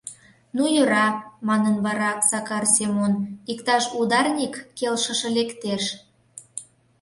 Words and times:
—Ну 0.55 0.63
йӧра,— 0.75 1.07
манын 1.47 1.75
вара 1.85 2.11
Сакар 2.29 2.65
Семон,— 2.75 3.13
иктаж 3.51 3.83
ударник 3.99 4.55
келшыше 4.77 5.29
лектеш... 5.37 5.83